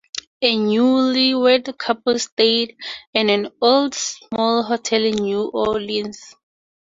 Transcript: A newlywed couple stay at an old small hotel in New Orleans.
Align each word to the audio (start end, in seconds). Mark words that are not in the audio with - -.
A 0.41 0.49
newlywed 0.57 1.77
couple 1.77 2.17
stay 2.17 2.75
at 3.13 3.29
an 3.29 3.51
old 3.61 3.93
small 3.93 4.63
hotel 4.63 5.05
in 5.05 5.13
New 5.13 5.43
Orleans. 5.53 6.35